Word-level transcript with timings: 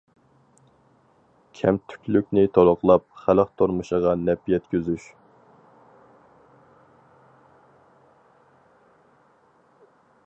كەمتۈكلۈكنى 1.59 2.45
تولۇقلاپ، 2.55 3.05
خەلق 3.25 3.51
تۇرمۇشىغا 3.61 4.15
نەپ 4.23 4.49
يەتكۈزۈش. 4.53 5.07